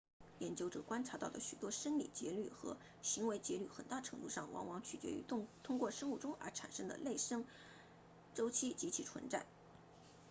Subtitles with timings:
[0.39, 7.45] 研究者观察到的许多生理节律和行为节律很大程度上往往取决于通过生物钟而产生的内生
[8.33, 9.45] 周期及其存在